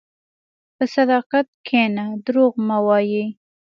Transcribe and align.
په 0.75 0.83
صداقت 0.95 1.47
کښېنه، 1.67 2.05
دروغ 2.25 2.53
مه 2.67 2.77
وایې. 2.85 3.25